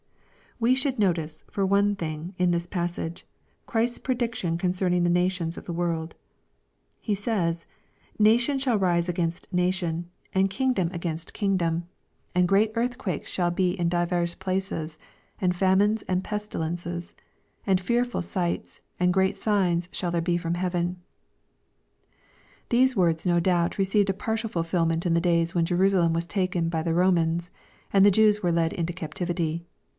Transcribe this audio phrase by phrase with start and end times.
[0.59, 3.25] We should notice, for one thing, in this passage,
[3.67, 6.15] Ghris^B prediction concerning the nations of the world.
[6.99, 7.65] He says,
[8.19, 11.39] Nation shall rise against nation, and kingdom against LUKE, CHAP.
[11.39, 11.57] XXI.
[11.57, 11.89] 361 kingdom:
[12.35, 14.97] and great earthquakes shall be in divers places,
[15.39, 17.15] and famines and pestilences:
[17.65, 20.97] and fearful sights, and great signs shall there be from heaven/'
[22.69, 26.69] These words no doubt received a partial fulfilment in the days when Jerusalem was taken
[26.69, 27.49] by the Romans,
[27.93, 29.63] and the Jews were led into captivity.